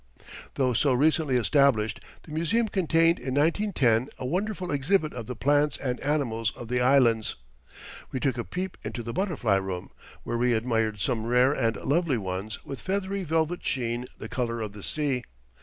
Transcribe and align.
Though 0.55 0.73
so 0.73 0.93
recently 0.93 1.37
established, 1.37 1.99
the 2.23 2.31
museum 2.31 2.67
contained 2.69 3.19
in 3.19 3.35
1910 3.35 4.09
a 4.17 4.25
wonderful 4.25 4.71
exhibit 4.71 5.13
of 5.13 5.27
the 5.27 5.35
plants 5.35 5.77
and 5.77 5.99
animals 5.99 6.51
of 6.55 6.69
the 6.69 6.81
Islands. 6.81 7.35
We 8.11 8.19
took 8.19 8.39
a 8.39 8.43
peep 8.43 8.79
into 8.83 9.03
the 9.03 9.13
butterfly 9.13 9.57
room, 9.57 9.91
where 10.23 10.39
we 10.39 10.53
admired 10.55 10.99
some 11.01 11.27
rare 11.27 11.53
and 11.53 11.75
lovely 11.75 12.17
ones 12.17 12.65
with 12.65 12.79
a 12.79 12.81
feathery 12.81 13.23
velvet 13.23 13.63
sheen 13.63 14.07
the 14.17 14.27
colour 14.27 14.59
of 14.59 14.73
the 14.73 14.81
sea. 14.81 15.21